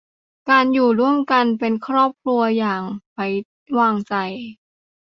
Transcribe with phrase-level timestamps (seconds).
[0.49, 1.17] การอยู่ร่วม
[1.59, 3.27] เป็นครอบครัวอย่างไว้
[3.77, 4.13] วางใจ